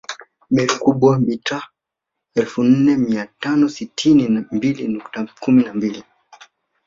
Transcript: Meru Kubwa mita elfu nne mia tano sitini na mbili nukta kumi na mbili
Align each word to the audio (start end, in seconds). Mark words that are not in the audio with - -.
Meru 0.53 0.75
Kubwa 0.83 1.19
mita 1.19 1.67
elfu 2.35 2.63
nne 2.63 2.97
mia 2.97 3.25
tano 3.39 3.69
sitini 3.69 4.29
na 4.29 4.45
mbili 4.51 4.87
nukta 4.87 5.27
kumi 5.39 5.63
na 5.63 5.73
mbili 5.73 6.03